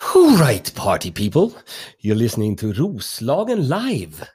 [0.00, 1.54] All right, party people.
[2.00, 4.28] You're listening to Roslagen Live.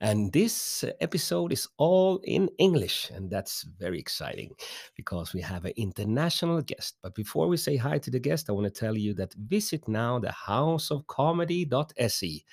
[0.00, 3.10] And this episode is all in English.
[3.12, 4.52] And that's very exciting
[4.96, 6.98] because we have an international guest.
[7.02, 9.88] But before we say hi to the guest, I want to tell you that visit
[9.88, 12.44] now the houseofcomedy.se.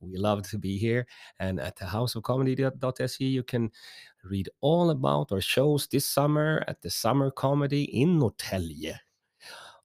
[0.00, 1.06] We love to be here.
[1.38, 3.70] And at the houseofcomedy.se, you can
[4.24, 8.98] read all about our shows this summer at the Summer Comedy in Norrtälje.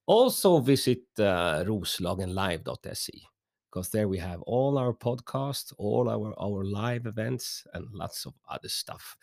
[0.07, 3.27] Also visit uh, roslagenlive.se
[3.75, 8.33] because there we have all our podcasts, all our, our live events, and lots of
[8.49, 9.17] other stuff.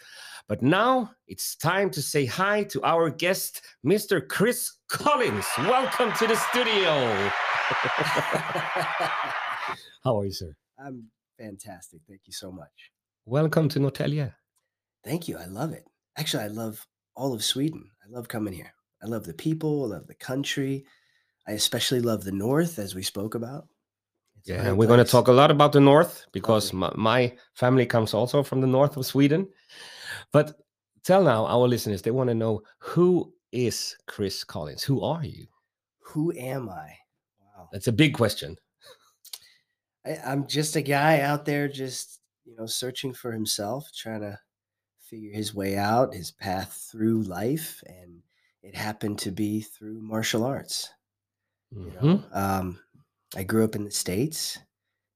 [0.47, 4.21] But now it's time to say hi to our guest, Mr.
[4.29, 5.47] Chris Collins.
[5.57, 7.31] Welcome to the studio.
[10.05, 10.55] How are you, sir?
[10.79, 11.05] I'm
[11.39, 12.03] fantastic.
[12.07, 12.93] Thank you so much.
[13.25, 14.35] Welcome to Norrtälje.
[15.03, 15.39] Thank you.
[15.39, 15.87] I love it.
[16.19, 16.87] Actually, I love
[17.17, 17.89] all of Sweden.
[18.05, 18.75] I love coming here.
[19.03, 20.85] I love the people, I love the country.
[21.47, 23.67] I especially love the north, as we spoke about.
[24.39, 27.35] It's Yeah, and we're going to talk a lot about the north because my, my
[27.55, 29.49] family comes also from the north of Sweden.
[30.33, 30.61] But
[31.05, 34.83] tell now our listeners, they want to know who is Chris Collins?
[34.83, 35.47] Who are you?
[35.99, 36.97] Who am I?
[37.41, 37.69] Wow.
[37.73, 38.57] That's a big question.
[40.07, 44.39] I, I'm just a guy out there, just you know, searching for himself, trying to
[45.01, 48.23] figure his way out, his path through life, and
[48.63, 50.91] it happened to be through martial arts.
[51.71, 52.03] You Mhm.
[52.03, 52.81] know, um,
[53.35, 54.59] I grew up in the states,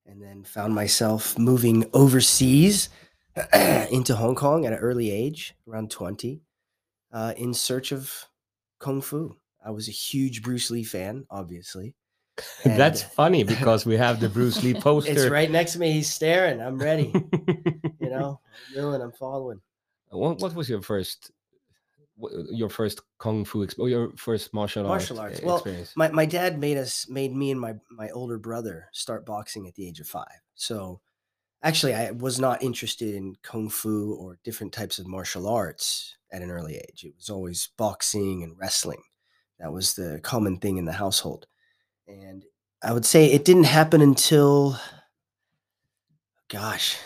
[0.06, 2.88] and then found myself moving overseas
[3.90, 6.42] into Hong Kong at an early age, around twenty,
[7.12, 8.26] uh, in search of
[8.78, 9.36] kung fu.
[9.64, 11.94] I was a huge Bruce Lee fan, obviously.
[12.64, 15.10] That's funny because we have the Bruce Lee poster.
[15.12, 15.92] It's right next to me.
[15.92, 16.60] He's staring.
[16.60, 17.12] I'm ready.
[18.00, 19.02] you know, I'm doing.
[19.02, 19.60] I'm following.
[20.10, 21.30] what, what was your first
[22.50, 25.42] your first kung fu exp- or your first martial, Martial art arts.
[25.42, 25.92] uh, Well, experience?
[25.96, 29.74] My my dad made us made me and my my older brother start boxing at
[29.74, 30.40] the age of five.
[30.54, 31.00] So
[31.62, 36.42] actually, I was not interested in kung fu or different types of martial arts at
[36.42, 37.04] an early age.
[37.04, 39.02] It was always boxing and wrestling.
[39.58, 41.46] That was the common thing in the household.
[42.08, 42.44] And
[42.82, 44.78] I would say it didn't happen until,
[46.48, 46.98] gosh,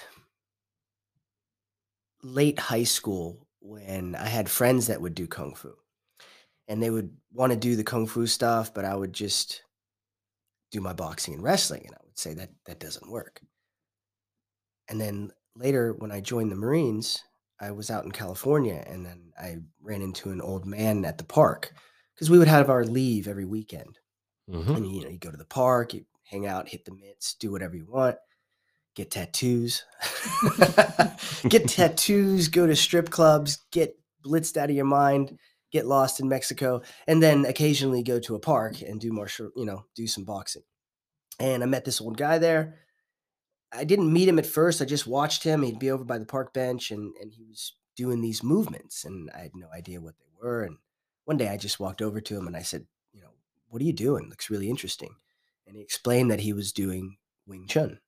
[2.22, 5.75] late high school when I had friends that would do kung fu.
[6.69, 9.62] And they would want to do the kung fu stuff, but I would just
[10.71, 11.84] do my boxing and wrestling.
[11.87, 13.41] And I would say that that doesn't work.
[14.88, 17.22] And then later, when I joined the Marines,
[17.60, 21.25] I was out in California and then I ran into an old man at the
[21.25, 21.72] park
[22.15, 23.98] because we would have our leave every weekend.
[24.48, 24.77] Mhm.
[24.77, 27.50] And you know, you go to the park, you hang out, hit the mitts, do
[27.53, 28.16] whatever you want,
[28.94, 29.84] get tattoos,
[31.48, 35.38] get tattoos, go to strip clubs, get blitzed out of your mind,
[35.72, 39.64] get lost in Mexico, and then occasionally go to a park and do martial, you
[39.64, 40.62] know, do some boxing.
[41.38, 42.76] And I met this old guy there.
[43.72, 44.82] I didn't meet him at first.
[44.82, 45.62] I just watched him.
[45.62, 49.30] He'd be over by the park bench and and he was doing these movements and
[49.34, 50.62] I had no idea what they were.
[50.62, 50.76] And
[51.24, 53.30] one day I just walked over to him and I said, you know,
[53.68, 54.28] what are you doing?
[54.28, 55.14] Looks really interesting.
[55.66, 58.00] And he explained that he was doing Wing Chun.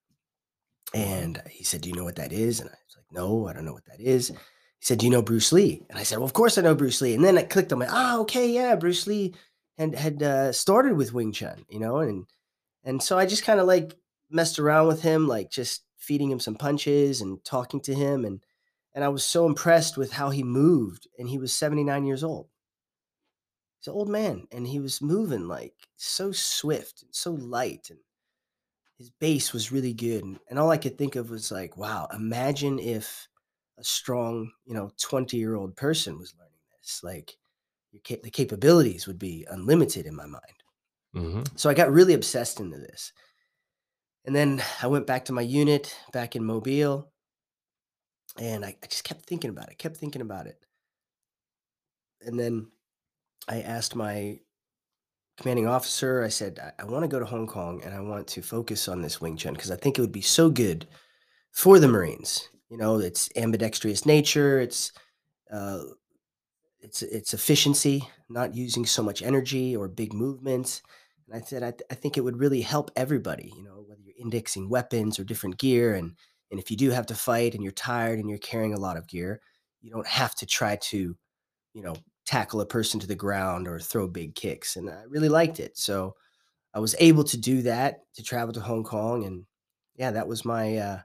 [0.94, 2.60] And he said, Do you know what that is?
[2.60, 4.28] And I was like, No, I don't know what that is.
[4.28, 4.36] He
[4.80, 5.82] said, Do you know Bruce Lee?
[5.88, 7.14] And I said, Well, of course I know Bruce Lee.
[7.14, 9.34] And then I clicked on my, ah, okay, yeah, Bruce Lee
[9.78, 12.26] had had uh, started with Wing Chun, you know, and
[12.84, 13.94] and so I just kind of like
[14.30, 18.44] messed around with him, like just feeding him some punches and talking to him, and
[18.94, 22.24] and I was so impressed with how he moved, and he was seventy nine years
[22.24, 22.48] old.
[23.78, 28.00] He's an old man, and he was moving like so swift and so light, and
[28.98, 30.24] his base was really good.
[30.24, 33.28] And, and all I could think of was like, wow, imagine if
[33.78, 37.02] a strong, you know, 20 year old person was learning this.
[37.02, 37.38] Like,
[37.92, 40.62] the capabilities would be unlimited in my mind.
[41.14, 41.44] Mhm.
[41.58, 43.12] So I got really obsessed into this.
[44.24, 47.12] And then I went back to my unit back in Mobile,
[48.38, 50.64] and I, I just kept thinking about it, kept thinking about it.
[52.20, 52.72] And then
[53.48, 54.40] I asked my
[55.38, 58.26] commanding officer, I said, I, I want to go to Hong Kong and I want
[58.28, 60.86] to focus on this Wing Chun because I think it would be so good
[61.52, 62.48] for the Marines.
[62.68, 64.92] You know, it's ambidextrous nature, it's
[65.52, 65.82] uh,
[66.80, 70.82] it's it's efficiency, not using so much energy or big movements.
[71.28, 74.00] And I said, I, th- I think it would really help everybody, you know, whether
[74.02, 75.94] you're indexing weapons or different gear.
[75.94, 76.14] And,
[76.50, 78.96] and if you do have to fight and you're tired and you're carrying a lot
[78.96, 79.40] of gear,
[79.80, 81.16] you don't have to try to,
[81.74, 81.94] you know,
[82.26, 84.76] tackle a person to the ground or throw big kicks.
[84.76, 85.76] And I really liked it.
[85.76, 86.14] So
[86.74, 89.24] I was able to do that to travel to Hong Kong.
[89.24, 89.44] And
[89.96, 91.00] yeah, that was my, uh,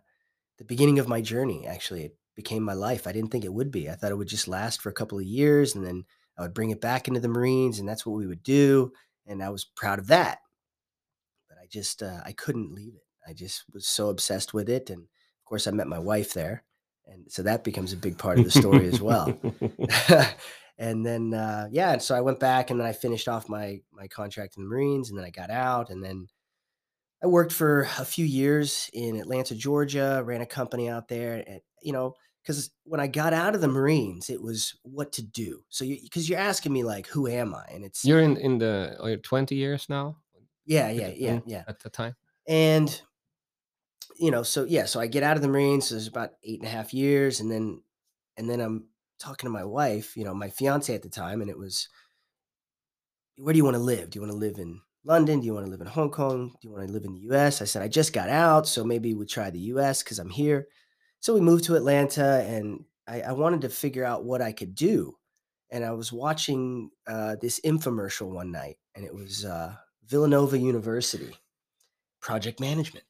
[0.57, 1.65] the beginning of my journey.
[1.67, 3.07] Actually, it became my life.
[3.07, 3.89] I didn't think it would be.
[3.89, 6.05] I thought it would just last for a couple of years and then
[6.37, 8.91] I would bring it back into the Marines and that's what we would do.
[9.25, 10.39] And I was proud of that.
[11.49, 13.07] But I just uh, I couldn't leave it.
[13.27, 16.63] I just was so obsessed with it, and of course, I met my wife there,
[17.05, 19.37] and so that becomes a big part of the story as well.
[20.77, 23.81] and then uh, yeah, and so I went back, and then I finished off my
[23.91, 26.27] my contract in the Marines, and then I got out, and then
[27.23, 31.61] I worked for a few years in Atlanta, Georgia, ran a company out there, and
[31.81, 32.13] you know,
[32.43, 35.63] because when I got out of the Marines, it was what to do.
[35.69, 37.65] So you because you're asking me like, who am I?
[37.73, 40.17] And it's You're in in the uh, 20 years now
[40.67, 41.63] yeah, yeah, yeah, yeah.
[41.67, 42.15] at the time.
[42.47, 43.01] And
[44.19, 45.87] you know, so yeah, so I get out of the Marines.
[45.87, 47.81] So it's about eight and a half years, and then
[48.35, 48.87] and then I'm
[49.19, 51.89] talking to my wife, you know, my fiance at the time, and it was,
[53.37, 54.09] where do you want to live?
[54.09, 55.39] Do you want to live in London?
[55.39, 56.49] Do you want to live in Hong Kong?
[56.61, 57.61] Do you want to live in the US?
[57.61, 60.67] I said, I just got out, so maybe we try the US because I'm here.
[61.19, 64.75] So we moved to Atlanta and I, I wanted to figure out what I could
[64.75, 65.15] do.
[65.71, 69.75] And I was watching uh, this infomercial one night, and it was uh,
[70.05, 71.35] Villanova University
[72.21, 73.05] project management.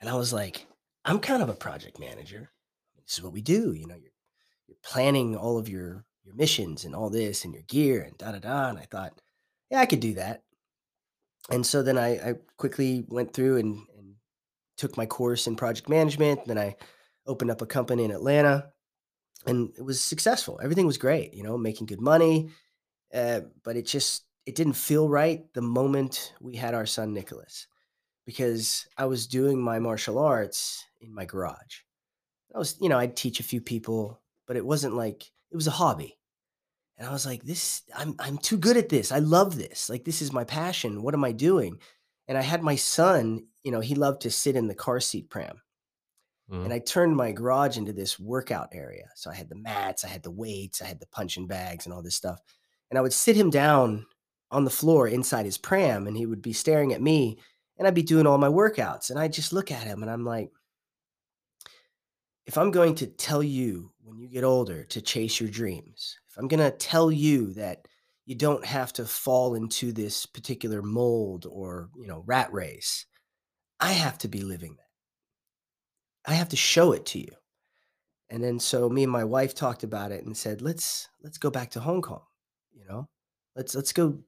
[0.00, 0.66] And I was like,
[1.04, 2.50] I'm kind of a project manager.
[2.96, 3.72] This is what we do.
[3.72, 4.10] You know, you're,
[4.66, 8.32] you're planning all of your your missions and all this and your gear and da
[8.32, 8.68] da da.
[8.68, 9.20] And I thought,
[9.70, 10.42] yeah, I could do that.
[11.50, 14.14] And so then I, I quickly went through and, and
[14.76, 16.44] took my course in project management.
[16.46, 16.74] Then I
[17.26, 18.70] opened up a company in Atlanta,
[19.46, 20.60] and it was successful.
[20.62, 21.34] Everything was great.
[21.34, 22.50] You know, making good money,
[23.14, 27.66] uh, but it just it didn't feel right the moment we had our son Nicholas
[28.24, 31.82] because I was doing my martial arts in my garage.
[32.54, 35.66] I was, you know, I'd teach a few people, but it wasn't like it was
[35.66, 36.18] a hobby.
[36.98, 39.12] And I was like, this, I'm I'm too good at this.
[39.12, 39.90] I love this.
[39.90, 41.02] Like this is my passion.
[41.02, 41.80] What am I doing?
[42.28, 45.30] And I had my son, you know, he loved to sit in the car seat
[45.30, 45.60] pram.
[46.50, 46.64] Mhm.
[46.64, 49.10] And I turned my garage into this workout area.
[49.14, 51.92] So I had the mats, I had the weights, I had the punching bags and
[51.94, 52.40] all this stuff.
[52.90, 54.06] And I would sit him down
[54.50, 57.38] on the floor inside his pram and he would be staring at me
[57.78, 59.10] and I'd be doing all my workouts.
[59.10, 60.52] And I just look at him and I'm like,
[62.46, 66.38] if I'm going to tell you when you get older to chase your dreams, if
[66.38, 67.86] I'm going to tell you that
[68.24, 73.04] you don't have to fall into this particular mold or, you know, rat race,
[73.78, 76.30] I have to be living that.
[76.32, 77.28] I have to show it to you.
[78.30, 81.50] And then so me and my wife talked about it and said, let's let's go
[81.50, 82.22] back to Hong Kong,
[82.72, 83.08] you know?
[83.54, 84.18] Let's let's go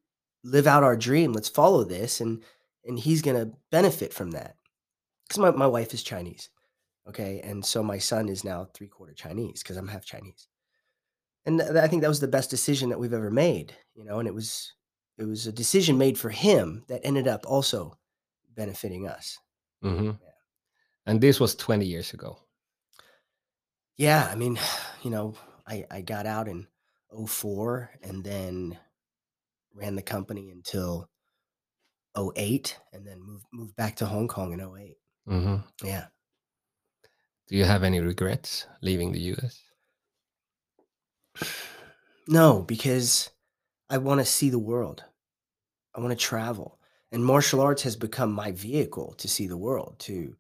[0.45, 1.33] live out our dream.
[1.33, 2.45] Let's follow this and
[2.85, 4.57] and he's going to benefit from that.
[5.31, 6.51] Cuz my my wife is Chinese.
[7.09, 7.41] Okay?
[7.41, 10.49] And so my son is now three quarter Chinese cuz I'm half Chinese.
[11.47, 14.19] And th- I think that was the best decision that we've ever made, you know,
[14.19, 14.75] and it was
[15.19, 17.99] it was a decision made for him that ended up also
[18.51, 19.39] benefiting us.
[19.83, 20.19] Mhm.
[21.07, 22.41] And this was 20 years ago.
[23.97, 24.59] Yeah, I mean,
[25.03, 25.35] you know,
[25.67, 26.67] I I got out in
[27.11, 28.79] 04 and then
[29.75, 31.11] ran the company until
[32.17, 34.99] 08 and then moved moved back to Hong Kong in 08.
[35.27, 35.63] Mhm.
[35.85, 36.09] Yeah.
[37.49, 39.63] Do you have any regrets leaving the US?
[42.27, 43.31] No, because
[43.89, 45.05] I want to see the world.
[45.95, 46.79] I want to travel.
[47.11, 50.37] And martial arts has become my vehicle to see the world, to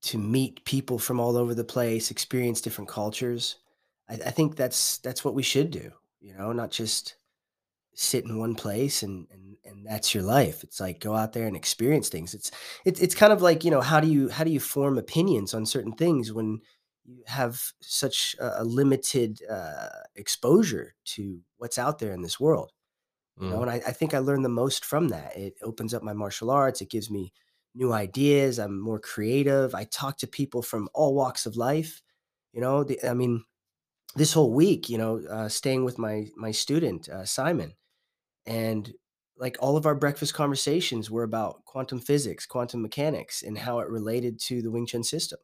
[0.00, 3.56] to meet people from all over the place, experience different cultures.
[4.08, 5.90] I, I think that's that's what we should do,
[6.20, 7.16] you know, not just
[7.94, 10.62] sit in one place and and and that's your life.
[10.64, 12.34] It's like go out there and experience things.
[12.34, 12.50] It's
[12.84, 15.54] it's it's kind of like, you know, how do you how do you form opinions
[15.54, 16.60] on certain things when
[17.04, 22.72] you have such a, a limited uh, exposure to what's out there in this world?
[23.40, 23.62] you know Mm.
[23.62, 26.50] and I, I think i learned the most from that it opens up my martial
[26.50, 27.32] arts it gives me
[27.74, 32.02] new ideas i'm more creative i talk to people from all walks of life
[32.52, 33.44] you know the, i mean
[34.16, 37.74] this whole week you know uh, staying with my my student uh, simon
[38.46, 38.94] and
[39.38, 43.88] like all of our breakfast conversations were about quantum physics quantum mechanics and how it
[43.88, 45.38] related to the wing chun system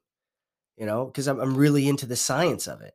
[0.76, 2.94] you know because I'm, I'm really into the science of it.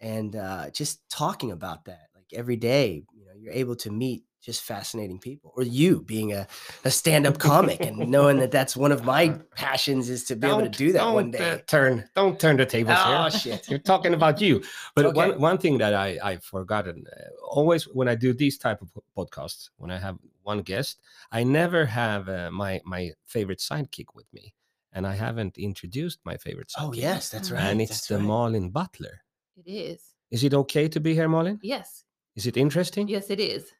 [0.00, 4.24] And uh, just talking about that like every day you know you're able to meet
[4.42, 6.46] just fascinating people or you being a,
[6.84, 10.62] a stand-up comic and knowing that that's one of my passions is to be able
[10.62, 13.30] to Don't- that one don't, uh, day turn, don't turn the tables oh here.
[13.30, 14.62] shit You're talking about you.
[14.96, 15.16] But Okay.
[15.16, 17.20] one one thing that I I've forgotten uh,
[17.58, 21.86] always when I do these type of podcasts, when I have one guest, I never
[21.86, 24.54] have uh, my my favorite sidekick with me,
[24.92, 26.88] and I haven't introduced my favorite sidekick.
[26.88, 28.24] oh yes that's right and it's that's the right.
[28.32, 29.22] Marlin Butler.
[29.56, 30.00] It is.
[30.32, 31.58] Is it okay to be here, Marlin?
[31.62, 32.04] Yes.
[32.34, 33.06] Is it interesting?
[33.08, 33.70] Yes, it is.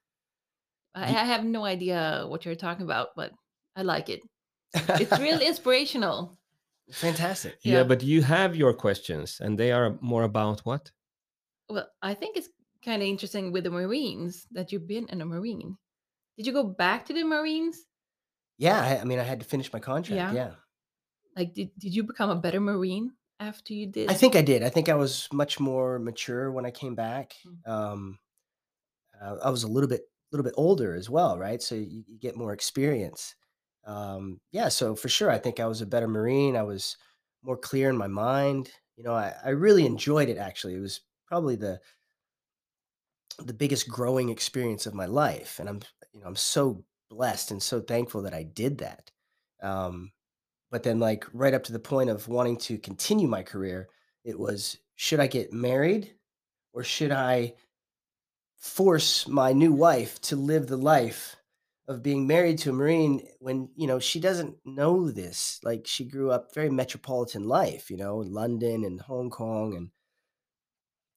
[0.95, 3.33] I, I have no idea what you're talking about, but
[3.77, 4.21] I like it.
[4.75, 6.39] It's really inspirational.
[6.91, 7.85] fantastic Yeah, Yeah.
[7.85, 10.91] but you have your questions, and they are more about what?
[11.69, 12.49] Well, I think it's
[12.85, 15.77] kind of interesting with the Marines that you've been in a Marine.
[16.37, 17.79] Did you go back to the Marines?
[18.59, 20.35] Yeah, I, I mean, I had to finish my contract.
[20.35, 20.35] Yeah.
[20.35, 20.51] Yeah.
[21.37, 24.11] Like, did, did you become a better Marine after you did?
[24.11, 24.63] I think I did.
[24.63, 27.33] I think I was much more mature when I came back.
[27.47, 27.71] Mm.
[27.73, 28.19] Um,
[29.21, 31.63] uh, I was a little bit, little bit older as well, right?
[31.63, 33.35] So you, you get more experience.
[33.85, 34.69] Um, yeah.
[34.69, 36.57] So for sure, I think I was a better Marine.
[36.57, 36.97] I was
[37.43, 38.71] more clear in my mind.
[38.97, 40.39] You know, I, I really enjoyed it.
[40.39, 41.81] Actually, it was probably the
[43.39, 45.81] the biggest growing experience of my life, and I'm,
[46.13, 49.11] you know, I'm so blessed and so thankful that I did that.
[49.63, 50.13] Um,
[50.71, 53.89] but then, like right up to the point of wanting to continue my career,
[54.25, 56.15] it was should I get married
[56.73, 57.55] or should I
[58.63, 61.35] force my new wife to live the life
[61.89, 65.59] of being married to a Marine when, you know, she doesn't know this.
[65.65, 69.75] Like she grew up very metropolitan life, you know, in London and Hong Kong.
[69.75, 69.91] And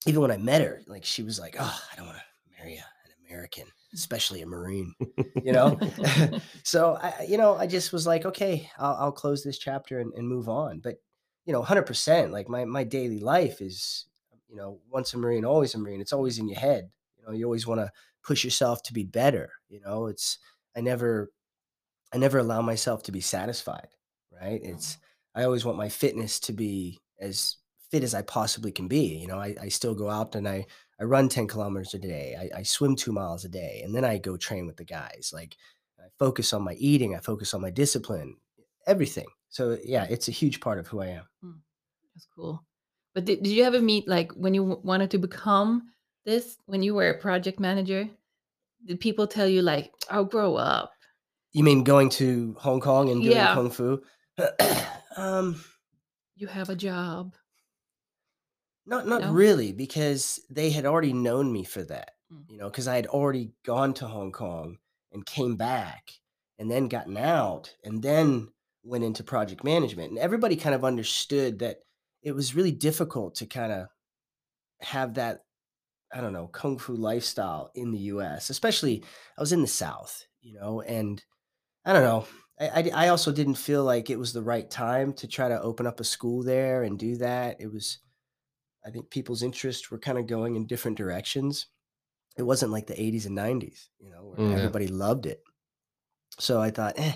[0.07, 2.23] even when I met her, like she was like, Oh, I don't want to
[2.57, 2.83] marry an
[3.27, 4.95] American, especially a Marine,
[5.43, 5.79] you know?
[6.63, 10.11] so I, you know, I just was like, okay, I'll, I'll close this chapter and,
[10.15, 10.79] and move on.
[10.79, 10.95] But,
[11.45, 14.07] you know, hundred percent, like my, my daily life is,
[14.49, 16.01] you know, once a Marine, always a Marine.
[16.01, 16.89] It's always in your head.
[17.25, 17.91] You know, you always want to
[18.23, 19.51] push yourself to be better.
[19.69, 20.37] You know, it's,
[20.75, 21.31] I never
[22.13, 23.89] I never allow myself to be satisfied,
[24.31, 24.61] right?
[24.63, 24.97] It's
[25.33, 27.57] I always want my fitness to be as
[27.89, 29.17] fit as I possibly can be.
[29.17, 30.65] You know, I, I still go out and I
[30.99, 32.35] I run 10 kilometers a day.
[32.39, 35.31] I, I swim two miles a day and then I go train with the guys.
[35.33, 35.57] Like
[35.99, 38.37] I focus on my eating, I focus on my discipline,
[38.87, 39.27] everything.
[39.49, 41.25] So yeah, it's a huge part of who I am.
[41.43, 41.59] Mm,
[42.13, 42.63] That's cool.
[43.13, 45.91] But did, did you ever meet like when you wanted to become
[46.25, 48.09] this when you were a project manager?
[48.85, 50.93] Did people tell you like, "Oh, grow up"?
[51.53, 53.53] You mean going to Hong Kong and doing Yeah.
[53.53, 54.03] kung fu?
[55.17, 55.63] um
[56.37, 57.35] You have a job.
[58.85, 59.31] Not not No?
[59.31, 62.49] really, because they had already known me for that, Mm.
[62.49, 64.77] you know, because I had already gone to Hong Kong
[65.11, 66.11] and came back
[66.59, 68.49] and then gotten out and then
[68.83, 70.09] went into project management.
[70.09, 71.79] And everybody kind of understood that
[72.21, 73.87] it was really difficult to kind of
[74.81, 75.44] have that,
[76.15, 79.03] I don't know, kung fu lifestyle in the US, especially
[79.37, 81.23] I was in the South, you know, and
[81.85, 82.27] I don't know.
[82.59, 85.61] I, I, I also didn't feel like it was the right time to try to
[85.61, 87.61] open up a school there and do that.
[87.61, 87.99] It was,
[88.85, 91.67] I think people's interests were kind of going in different directions.
[92.37, 94.55] It wasn't like the 80s and 90s, you know, where Mm, yeah.
[94.57, 95.43] everybody loved it.
[96.39, 97.13] So I thought, eh,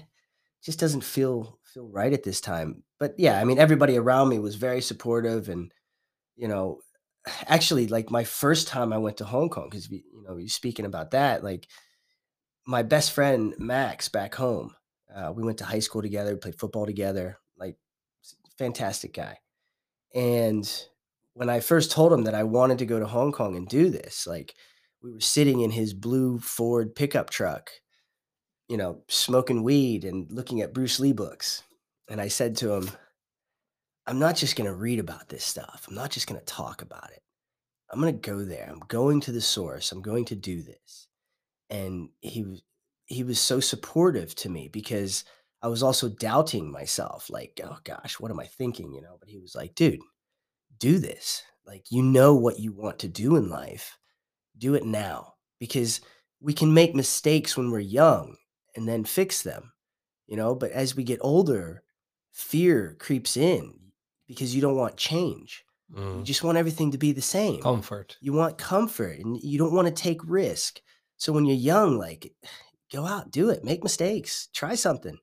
[0.64, 2.84] just doesn't feel feel right at this time.
[3.00, 5.74] But yeah, I mean, everybody around me was very supportive, and
[6.36, 6.82] you know,
[7.48, 10.86] actually, like my first time I went to Hong Kong, because you know, you're speaking
[10.86, 11.68] about that, like
[12.66, 14.76] my best friend Max back home,
[15.14, 17.78] uh, we went to high school together, played football together, like
[18.58, 19.38] fantastic guy.
[20.14, 20.70] And
[21.34, 23.90] when I first told him that I wanted to go to Hong Kong and do
[23.90, 24.56] this, like
[25.02, 27.72] we were sitting in his blue Ford pickup truck,
[28.68, 31.64] you know, smoking weed and looking at Bruce Lee books.
[32.08, 32.90] And I said to him,
[34.10, 35.86] I'm not just going to read about this stuff.
[35.88, 37.22] I'm not just going to talk about it.
[37.92, 38.68] I'm going to go there.
[38.68, 39.92] I'm going to the source.
[39.92, 41.08] I'm going to do this.
[41.70, 42.64] And he was
[43.06, 45.26] he was so supportive to me because
[45.62, 49.18] I was also doubting myself like, oh gosh, what am I thinking, you know?
[49.20, 50.00] But he was like, dude,
[50.80, 51.44] do this.
[51.66, 53.96] Like you know what you want to do in life.
[54.58, 56.02] Do it now because
[56.42, 58.38] we can make mistakes when we're young
[58.76, 59.72] and then fix them,
[60.26, 61.84] you know, but as we get older,
[62.32, 63.80] fear creeps in
[64.30, 65.66] because you don't want change.
[65.90, 66.24] You Mm.
[66.24, 67.62] just want everything to be the same.
[67.62, 68.16] Comfort.
[68.22, 70.80] You want comfort and you don't want to take risk.
[71.18, 72.32] So when you're young, like
[72.94, 75.18] go out, do it, make mistakes, try something,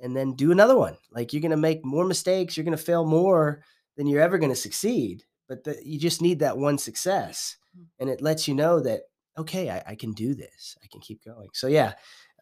[0.00, 0.96] and then do another one.
[1.10, 3.62] Like you're gonna make more mistakes, you're gonna fail more
[3.96, 5.24] than you're ever gonna succeed.
[5.46, 7.86] But the, you just need that one success, Mm.
[8.00, 9.02] and it lets you know that
[9.36, 10.76] okay, I, I can do this.
[10.82, 11.50] I can keep going.
[11.52, 11.92] So yeah,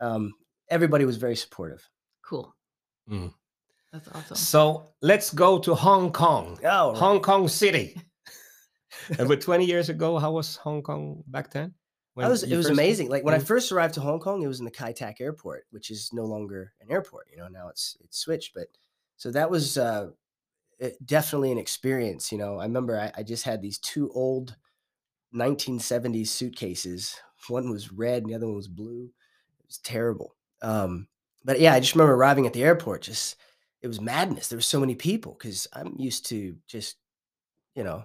[0.00, 0.32] um,
[0.70, 1.86] everybody was very supportive.
[2.22, 2.54] Cool.
[3.10, 3.34] Mm.
[3.92, 4.36] That's awesome.
[4.36, 6.98] So let's go to Hong Kong, Oh, right.
[6.98, 7.96] Hong Kong City.
[9.18, 11.68] and but 20 years ago, how was Hong Kong back then?
[11.68, 11.74] That
[12.14, 12.84] When was it was first came?
[12.84, 13.08] amazing.
[13.10, 13.46] Like when I Mm.
[13.46, 16.24] first arrived to Hong Kong, it was in the Kai Tak Airport, which is no
[16.24, 17.28] longer an airport.
[17.30, 18.54] You know, now it's it's switched.
[18.54, 18.68] But
[19.16, 20.10] so that was uh,
[20.78, 22.32] it- definitely an experience.
[22.32, 24.56] You know, I remember I, I just had these two old
[25.32, 27.16] 1970s suitcases.
[27.48, 29.12] One was red, and the other one was blue.
[29.60, 30.36] It was terrible.
[30.62, 31.08] Um,
[31.44, 33.02] but yeah, I just remember arriving at the airport.
[33.02, 33.36] Just
[33.86, 34.48] it was madness.
[34.48, 36.96] There were so many people because I'm used to just
[37.76, 38.04] you know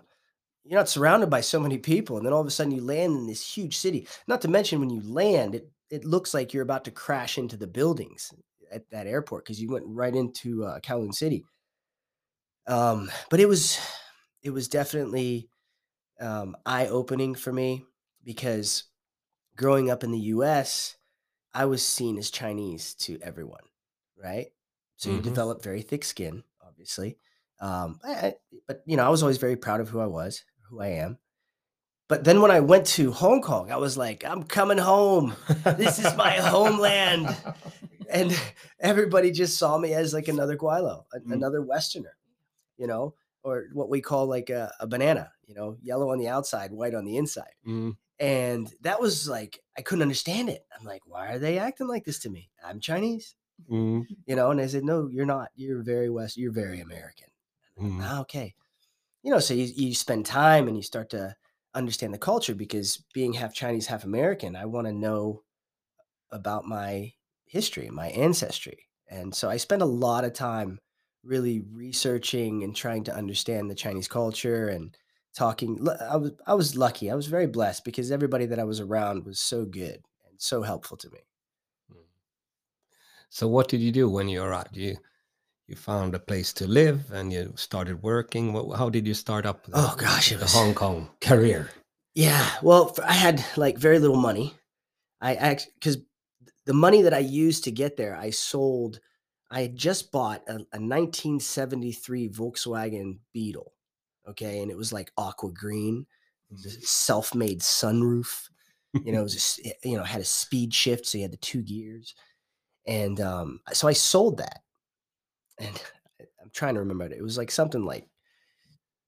[0.63, 3.17] you're not surrounded by so many people and then all of a sudden you land
[3.17, 6.61] in this huge city not to mention when you land it it looks like you're
[6.61, 8.31] about to crash into the buildings
[8.71, 11.45] at that airport because you went right into uh, Kowloon City
[12.67, 13.79] um but it was
[14.43, 15.49] it was definitely
[16.19, 17.85] um eye opening for me
[18.23, 18.83] because
[19.55, 20.95] growing up in the US
[21.53, 23.63] I was seen as Chinese to everyone
[24.21, 24.51] right?
[25.01, 25.23] So you Mhm.
[25.23, 27.17] develop very thick skin, obviously.
[27.59, 28.35] Um, I, I-
[28.67, 31.17] but you know, I was always very proud of who I was, who I am.
[32.07, 35.35] But then when I went to Hong Kong, I was like, I'm coming home.
[35.77, 37.35] This is my homeland.
[38.09, 38.37] And
[38.81, 41.31] everybody just saw me as like another gweilo, a- Mm.
[41.33, 42.17] another Westerner,
[42.77, 46.27] you know, or what we call like a, a banana, you know, yellow on the
[46.27, 47.53] outside, white on the inside.
[47.65, 50.65] Mm, And that was like, I couldn't understand it.
[50.77, 52.49] I'm like, why are they acting like this to me?
[52.61, 53.35] I'm Chinese,
[53.69, 54.51] mm, you know?
[54.51, 55.49] And I said, no, you're not.
[55.55, 57.27] You're very West, you're very American.
[57.79, 57.99] mm.
[58.01, 58.55] Ah, okay.
[59.23, 61.35] You know, so you, you spend time and you start to
[61.75, 65.43] understand the culture because being half Chinese, half American, I want to know
[66.31, 67.13] about my
[67.45, 68.87] history, my ancestry.
[69.09, 70.79] And so I spend a lot of time
[71.23, 74.95] really researching and trying to understand the Chinese culture and
[75.35, 75.87] talking.
[76.01, 77.11] I was I was lucky.
[77.11, 80.63] I was very blessed because everybody that I was around was so good and so
[80.63, 81.19] helpful to me.
[83.31, 84.75] So what did you do when you arrived?
[84.75, 84.97] You
[85.67, 88.51] you found a place to live and you started working.
[88.51, 89.65] What, how did you start up?
[89.65, 91.71] The, Oh, gosh, it the was- Hong Kong career.
[92.13, 94.53] Yeah, well, I had like very little money.
[95.21, 95.97] I actually because
[96.65, 98.99] the money that I used to get there, I sold.
[99.49, 103.71] I had just bought a, a 1973 Volkswagen Beetle,
[104.27, 106.05] okay, and it was like aqua green,
[106.53, 106.67] mm-hmm.
[106.67, 108.49] a self-made sunroof.
[109.05, 111.37] You know, it was a you know had a speed shift, so you had the
[111.37, 112.13] two gears,
[112.85, 114.61] and um, so I sold that,
[115.57, 115.83] and
[116.41, 117.11] I'm trying to remember it.
[117.13, 118.07] It was like something like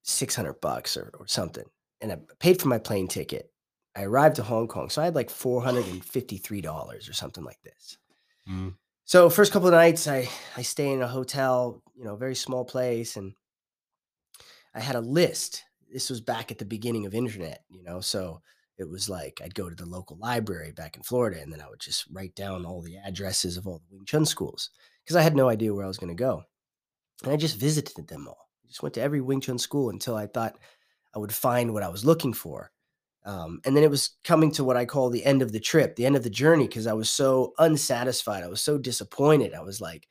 [0.04, 1.66] 600 bucks or, or something
[2.02, 3.52] and I paid for my plane ticket.
[3.96, 7.14] I arrived to Hong Kong, so I had like four hundred and fifty-three dollars or
[7.14, 7.98] something like this.
[8.50, 8.76] Mm,
[9.06, 10.28] So first couple of nights, I
[10.58, 13.36] I stay in a hotel, you know, very small place, and
[14.74, 15.64] I had a list.
[15.92, 18.42] This was back at the beginning of internet, you know, so
[18.78, 21.70] it was like I'd go to the local library back in Florida, and then I
[21.70, 24.70] would just write down all the addresses of all the Wing Chun schools
[25.04, 26.44] because I had no idea where I was going to go,
[27.24, 28.50] and I just visited them all.
[28.64, 30.58] I just went to every Wing Chun school until I thought
[31.16, 32.72] I would find what I was looking for.
[33.26, 35.96] Um, and then it was coming to what I call the end of the trip,
[35.96, 38.44] the end of the journey, because I was so unsatisfied.
[38.44, 39.54] I was so disappointed.
[39.54, 40.08] I was like,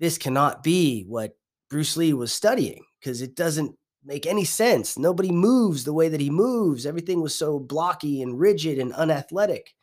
[0.00, 1.36] this cannot be what
[1.68, 4.98] Bruce Lee was studying because it doesn't make any sense.
[4.98, 6.86] Nobody moves the way that he moves.
[6.86, 9.74] Everything was so blocky and rigid and unathletic.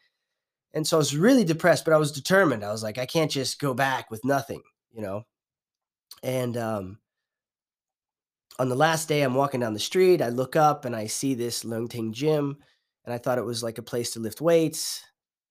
[0.73, 2.63] And so I was really depressed, but I was determined.
[2.63, 5.23] I was like, I can't just go back with nothing, you know?
[6.23, 6.99] And um,
[8.59, 10.21] on the last day, I'm walking down the street.
[10.21, 12.57] I look up and I see this Leung Ting gym,
[13.05, 15.03] and I thought it was like a place to lift weights.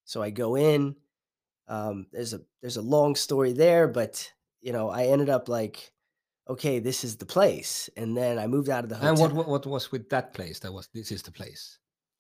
[0.05, 0.97] So I go in.
[1.69, 5.93] Um, there's a there's a long story there, but you know, I ended up like,
[6.49, 7.91] okay, this is the place.
[7.97, 9.11] And then I moved out of the hotel.
[9.11, 10.59] and what, what what was with that place?
[10.61, 11.79] That was this is the place.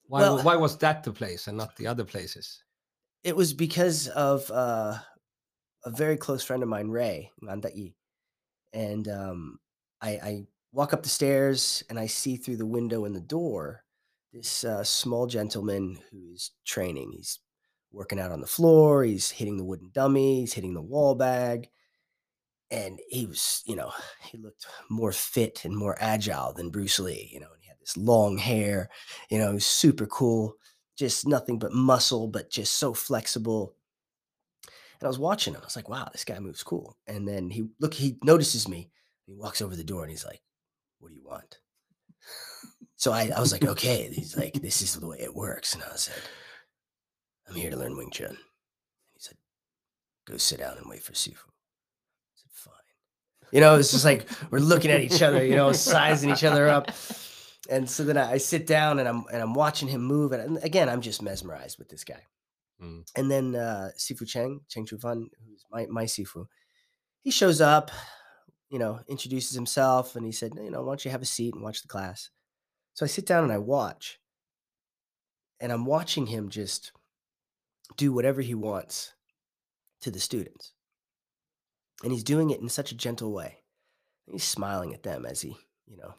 [0.08, 2.62] Why Well- why was that the place and not the other places?
[3.24, 4.94] it was because of uh,
[5.84, 7.92] a very close friend of mine, Ray Ngandai.
[8.72, 9.58] And um,
[10.00, 13.82] I, I walk up the stairs and I see through the window in the door
[14.32, 17.10] this uh, small gentleman who's training.
[17.16, 17.40] He's
[17.90, 21.68] working out on the floor, he's hitting the wooden dummy, he's hitting the wall bag.
[22.70, 27.31] And he was, you know, he looked more fit and more agile than Bruce Lee,
[27.33, 28.88] you know, and he had this long hair,
[29.31, 30.57] you know, super cool
[30.96, 33.74] just nothing but muscle, but just so flexible.
[34.98, 35.61] And I was watching him.
[35.61, 36.96] I was like, wow, this guy moves cool.
[37.07, 38.90] And then he look, he notices me.
[39.26, 40.40] He walks over the door and he's like,
[40.98, 41.59] What do you want?
[42.98, 44.09] So I, I was like, okay.
[44.11, 45.74] He's like, this is the way it works.
[45.74, 46.14] And I said,
[47.46, 48.29] I'm here to learn Wing Chun.
[48.29, 49.37] And he said,
[50.26, 51.37] Go sit down and wait for Sifu.
[53.52, 53.54] I said, fine.
[53.54, 56.68] You know, it's just like we're looking at each other, you know, sizing each other
[56.68, 56.90] up
[57.68, 60.42] and so then I, I sit down and I'm and I'm watching him move, and,
[60.42, 62.22] and again I'm just mesmerized with this guy.
[62.82, 63.11] Mm.
[63.16, 66.46] And then uh, Sifu Cheng, Cheng Chu Fan, who's my my Sifu,
[67.22, 67.90] he shows up,
[68.70, 71.54] you know, introduces himself, and he said, you know, why don't you have a seat
[71.54, 72.30] and watch the class?
[72.94, 74.18] So I sit down and I watch,
[75.61, 76.92] and I'm watching him just
[77.96, 79.14] do whatever he wants
[80.02, 80.72] to the students,
[82.02, 83.59] and he's doing it in such a gentle way.
[84.30, 85.56] He's smiling at them as he,
[85.87, 86.14] you know,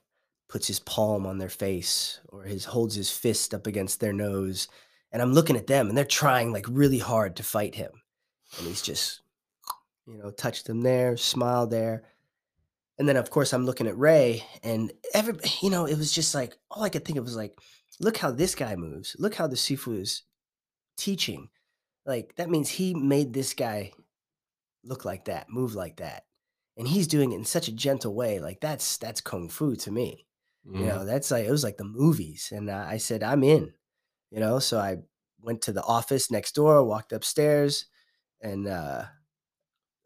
[0.47, 4.67] puts his palm on their face or his holds his fist up against their nose.
[5.11, 7.91] And i'm looking at them and they're trying like really hard to fight him.
[8.57, 9.21] And he's just
[10.05, 12.03] you know touched them there smiled there.
[12.97, 16.33] And then of course i'm looking at ray and every you know it was just
[16.33, 17.57] like all i could think of was like
[17.99, 19.15] look how this guy moves.
[19.19, 20.23] Look how the sifu is
[20.95, 21.49] teaching.
[22.05, 23.91] Like that means he made this guy
[24.87, 26.23] look like that move like that
[26.77, 29.91] and he's doing it in such a gentle way like that's that's kung fu to
[29.91, 30.25] me
[30.65, 30.87] you Mm.
[30.87, 33.73] know that's like it was like the movies and uh, i said i'm in
[34.31, 34.97] you know so i
[35.41, 37.85] went to the office next door walked upstairs
[38.41, 39.05] and uh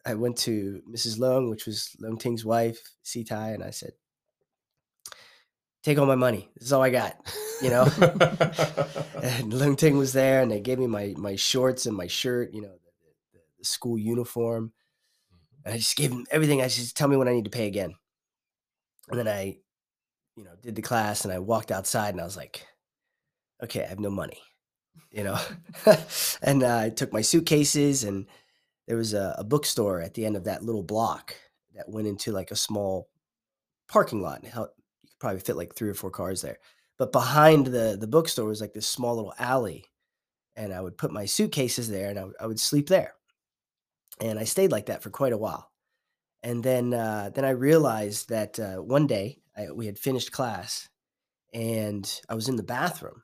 [0.03, 1.19] I went to Mrs.
[1.19, 3.91] Leung, which was Leung Ting's wife, Sitai, and I said,
[5.83, 6.49] "Take all my money.
[6.55, 7.17] This is all I got."
[7.61, 7.83] You know.
[9.21, 12.53] and Leung Ting was there, and they gave me my my shorts and my shirt.
[12.53, 12.79] You know,
[13.63, 14.73] school uniform.
[15.65, 16.61] And I just gave them everything.
[16.61, 17.93] I just tell me when I need to pay again.
[19.09, 19.57] And then I,
[20.35, 22.65] you know, did the class, and I walked outside, and I was like,
[23.63, 24.41] "Okay, I have no money."
[25.11, 25.39] You know,
[26.41, 28.27] and uh, I took my suitcases and
[28.87, 31.35] there was a, a bookstore at the end of that little block
[31.75, 33.09] that went into like a small
[33.87, 34.43] parking lot.
[34.43, 34.63] And how
[35.01, 36.57] you could probably fit like three or four cars there.
[36.97, 39.85] But behind the the bookstore was like this small little alley,
[40.55, 43.13] and I would put my suitcases there, and I, I would sleep there.
[44.21, 45.71] And I stayed like that for quite a while.
[46.43, 50.89] And then uh, then I realized that uh, one day I, we had finished class,
[51.53, 53.23] and I was in the bathroom.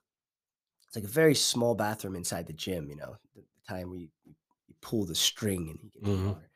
[0.88, 2.90] It's like a very small bathroom inside the gym.
[2.90, 4.36] You know, the, the time we you,
[4.82, 6.26] pull the string and you get Mhm.
[6.26, 6.52] water.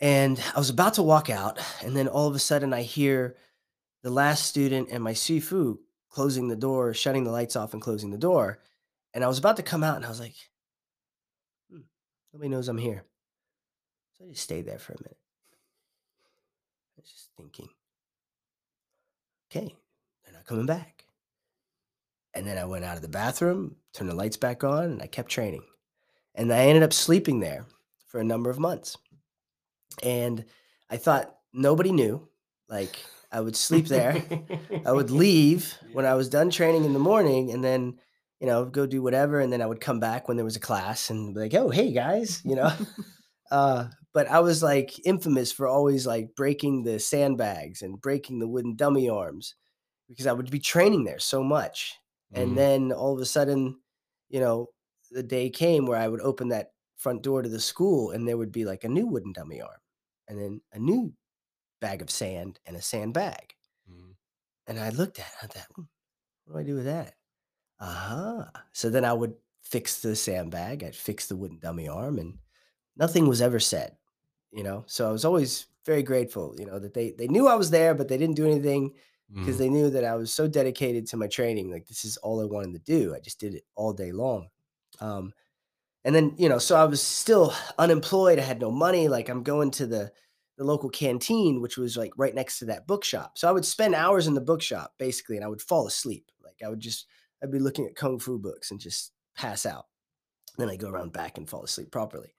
[0.00, 3.36] And I was about to walk out, and then all of a sudden I hear
[4.02, 5.78] the last student and my sifu
[6.10, 8.60] closing the door, shutting the lights off and closing the door.
[9.14, 10.36] And I was about to come out, and I was like,
[11.70, 11.80] "Hmm,
[12.32, 13.07] nobody knows I'm here.
[14.18, 15.16] So I just stayed there for a minute.
[16.96, 17.68] I was just thinking,
[19.50, 19.74] okay,
[20.24, 21.04] they're not coming back.
[22.34, 25.06] And then I went out of the bathroom, turned the lights back on, and I
[25.06, 25.62] kept training.
[26.34, 27.66] And I ended up sleeping there
[28.06, 28.96] for a number of months.
[30.02, 30.44] And
[30.90, 32.28] I thought nobody knew.
[32.68, 32.96] Like
[33.32, 34.22] I would sleep there.
[34.84, 37.98] I would leave when I was done training in the morning and then,
[38.40, 39.40] you know, go do whatever.
[39.40, 41.70] And then I would come back when there was a class and be like, oh,
[41.70, 42.72] hey guys, you know.
[43.50, 48.48] uh, but I was like infamous for always like breaking the sandbags and breaking the
[48.48, 49.54] wooden dummy arms
[50.08, 51.96] because I would be training there so much.
[52.34, 52.58] And Mhm.
[52.58, 53.80] then all of a sudden,
[54.28, 54.68] you know,
[55.10, 58.38] the day came where I would open that front door to the school and there
[58.38, 59.80] would be like a new wooden dummy arm
[60.28, 61.14] and then a new
[61.80, 63.54] bag of sand and a sandbag.
[63.86, 64.12] Mhm.
[64.68, 65.82] And I looked at it, I thought, "Hmm,
[66.46, 67.16] what do I do with that?
[67.80, 68.50] Uh-huh.
[68.72, 72.38] So then I would fix the sandbag, I'd fix the wooden dummy arm, and
[72.96, 73.97] nothing was ever said,
[74.52, 74.84] you know?
[74.86, 77.94] So I was always very grateful, you know, that they they knew I was there,
[77.94, 78.94] but they didn't do anything
[79.40, 79.58] because Mhm.
[79.58, 81.70] they knew that I was so dedicated to my training.
[81.70, 83.14] Like this is all I wanted to do.
[83.14, 84.48] I just did it all day long.
[85.00, 85.32] Um,
[86.04, 88.38] and then, you know, so I was still unemployed.
[88.38, 89.08] I had no money.
[89.08, 90.12] Like I'm going to the
[90.56, 93.38] the local canteen, which was like right next to that bookshop.
[93.38, 96.30] So I would spend hours in the bookshop basically, and I would fall asleep.
[96.42, 97.06] Like I would just
[97.42, 99.86] I'd be looking at kung fu books and just pass out.
[100.58, 102.34] Then I go around back and fall asleep properly.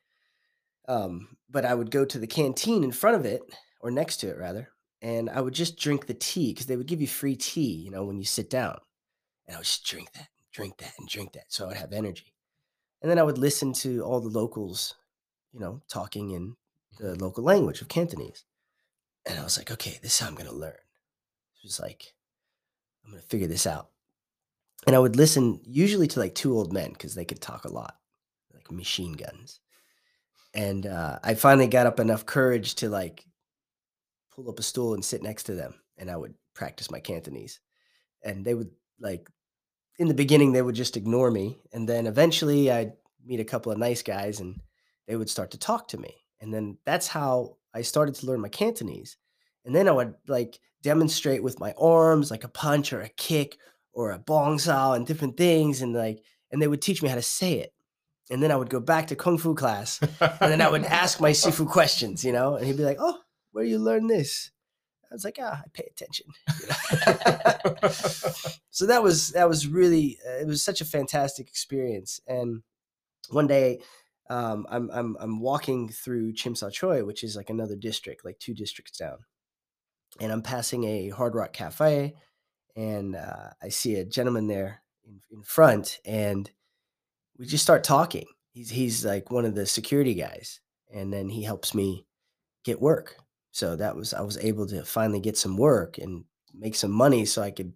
[0.90, 3.44] Um, but I would go to the canteen in front of it,
[3.80, 4.70] or next to it rather,
[5.02, 7.92] and I would just drink the tea because they would give you free tea, you
[7.92, 8.80] know, when you sit down.
[9.48, 11.94] And I would just drink that, drink that, and drink that, so I would have
[11.94, 12.34] energy.
[13.02, 14.96] And then I would listen to all the locals,
[15.54, 16.56] you know, talking in
[17.00, 18.44] the local language of Cantonese.
[19.26, 20.72] And I was like, okay, this is how I'm going to learn.
[20.72, 22.14] It was like,
[23.06, 23.90] I'm going to figure this out.
[24.88, 27.74] And I would listen usually to like two old men because they could talk a
[27.74, 27.96] lot,
[28.54, 29.60] like machine guns.
[30.54, 33.26] And uh, I finally got up enough courage to like
[34.34, 35.76] pull up a stool and sit next to them.
[35.98, 37.60] And I would practice my Cantonese.
[38.24, 39.30] And they would like,
[39.98, 41.60] in the beginning, they would just ignore me.
[41.74, 42.94] And then eventually I'd
[43.26, 44.60] meet a couple of nice guys and
[45.08, 46.16] they would start to talk to me.
[46.42, 49.18] And then that's how I started to learn my Cantonese.
[49.66, 53.58] And then I would like demonstrate with my arms, like a punch or a kick
[53.94, 55.82] or a bong sao and different things.
[55.82, 57.74] And like, and they would teach me how to say it.
[58.30, 61.20] And then I would go back to Kung Fu class and then I would ask
[61.20, 63.20] my Sifu questions, you know, and he'd be like, Oh,
[63.52, 64.52] where you learn this?
[65.12, 66.28] I was like, ah, I pay attention.
[68.70, 72.22] so that was that was really uh, it was such a fantastic experience.
[72.28, 72.62] And
[73.30, 73.80] one day,
[74.30, 78.38] um, I'm I'm I'm walking through Tsim Sha Tsui, which is like another district, like
[78.38, 79.18] two districts down,
[80.20, 82.14] and I'm passing a Hard Rock Cafe,
[82.76, 86.52] and uh, I see a gentleman there in, in front, and
[87.40, 88.28] we just start talking.
[88.52, 90.62] He's he's like one of the security guys,
[90.94, 92.08] and then he helps me
[92.66, 93.18] get work.
[93.52, 97.26] So that was I was able to finally get some work and make some money
[97.26, 97.74] so I could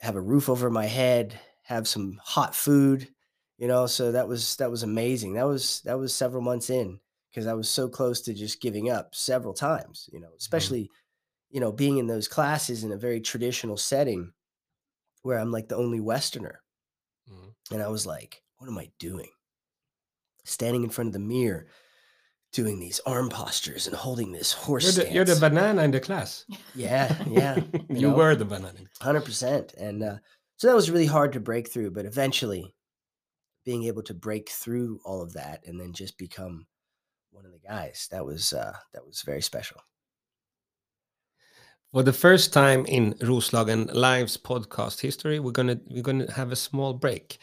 [0.00, 3.08] have a roof over my head, have some hot food,
[3.58, 3.86] you know.
[3.86, 5.34] So that was that was amazing.
[5.34, 8.90] That was that was several months in because I was so close to just giving
[8.90, 10.90] up several times, you know, especially
[11.50, 14.32] you know being in those classes in a very traditional setting
[15.22, 16.62] where I'm like the only westerner
[17.30, 17.54] Mhm.
[17.72, 19.30] and I was like, what am I doing?
[20.44, 21.66] Standing in front of the mirror
[22.52, 26.00] doing these arm postures and holding this horse You're the, you're the banana in the
[26.00, 26.44] class.
[26.74, 28.14] Yeah, yeah, you know?
[28.14, 28.80] were the banana.
[29.00, 30.16] Hundred percent, and uh,
[30.56, 31.90] so that was really hard to break through.
[31.90, 32.74] But eventually,
[33.64, 36.66] being able to break through all of that and then just become
[37.30, 38.08] one of the guys.
[38.10, 39.80] That was uh, that was very special.
[41.92, 46.56] For the first time in Roslagen Live's podcast history, we're gonna we're gonna have a
[46.56, 47.38] small break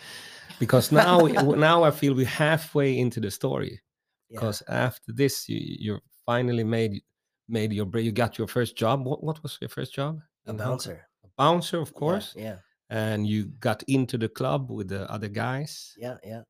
[0.59, 3.81] because now we, now I feel we're halfway into the story.
[4.29, 4.39] Yeah.
[4.39, 7.01] Because after this, you you finally made
[7.47, 8.05] made your break.
[8.05, 9.05] You got your first job.
[9.05, 10.21] What what was your first job?
[10.47, 12.33] a bouncer, A bouncer, of course.
[12.35, 12.57] Yeah,
[12.89, 16.41] And you got into the club with the other guys, yeah, yeah.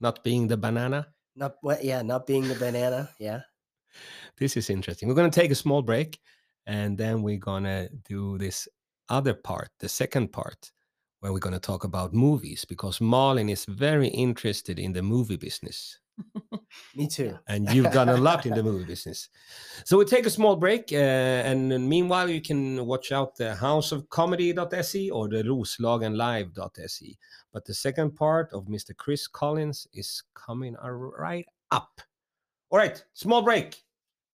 [0.00, 1.06] not being the banana.
[1.36, 1.84] Not what?
[1.84, 3.10] Yeah, not being the banana.
[3.18, 3.42] Yeah.
[4.36, 5.08] This is interesting.
[5.08, 6.18] We're going to take a small break
[6.66, 8.68] and then we're going to do this
[9.08, 10.72] other part, the second part,
[11.20, 15.36] where we're going to talk about movies because Marlin is very interested in the movie
[15.36, 15.98] business
[16.94, 17.38] Me too.
[17.48, 19.28] and you've done a lot in the movie business.
[19.84, 25.10] So we'll take a small break uh, and meanwhile you can watch out the houseofcomedy.se
[25.10, 27.16] or the roslagenlive.se.
[27.52, 28.96] But the second part of Mr.
[28.96, 32.00] Chris Collins is coming right up.
[32.70, 33.85] All right, small break.